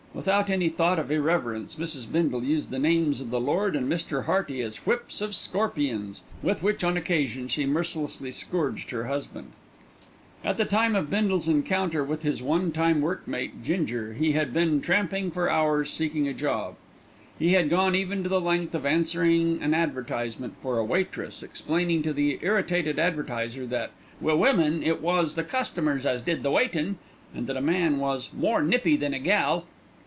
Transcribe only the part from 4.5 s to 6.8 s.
as whips of scorpions with